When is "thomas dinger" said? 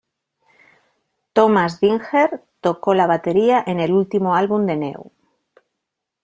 1.33-2.43